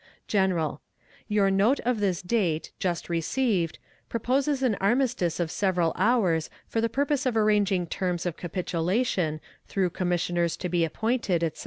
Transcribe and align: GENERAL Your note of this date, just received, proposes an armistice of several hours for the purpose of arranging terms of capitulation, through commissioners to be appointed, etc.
GENERAL 0.27 0.81
Your 1.27 1.51
note 1.51 1.79
of 1.81 1.99
this 1.99 2.23
date, 2.23 2.71
just 2.79 3.07
received, 3.07 3.77
proposes 4.09 4.63
an 4.63 4.73
armistice 4.81 5.39
of 5.39 5.51
several 5.51 5.93
hours 5.95 6.49
for 6.67 6.81
the 6.81 6.89
purpose 6.89 7.27
of 7.27 7.37
arranging 7.37 7.85
terms 7.85 8.25
of 8.25 8.35
capitulation, 8.35 9.39
through 9.67 9.91
commissioners 9.91 10.57
to 10.57 10.69
be 10.69 10.83
appointed, 10.83 11.43
etc. 11.43 11.59